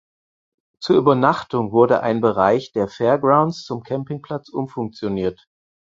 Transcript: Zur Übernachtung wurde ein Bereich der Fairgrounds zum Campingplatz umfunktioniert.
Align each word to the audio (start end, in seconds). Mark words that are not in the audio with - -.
Zur 0.79 0.97
Übernachtung 0.97 1.71
wurde 1.73 2.01
ein 2.01 2.21
Bereich 2.21 2.71
der 2.71 2.87
Fairgrounds 2.87 3.63
zum 3.65 3.83
Campingplatz 3.83 4.49
umfunktioniert. 4.49 5.47